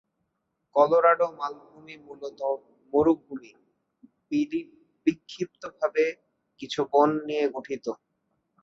Colorado 0.75 1.27
মালভূমি 1.39 1.95
মূলত 2.05 2.39
মরুভূমি, 2.93 3.51
বিক্ষিপ্ত 5.07 5.61
ভাবে 5.77 6.05
কিছু 6.59 6.79
বন 6.91 7.09
নিয়ে 7.27 7.45
গঠিত। 7.55 7.85